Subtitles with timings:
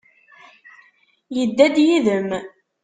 [1.35, 2.29] Yedda-d yid-m?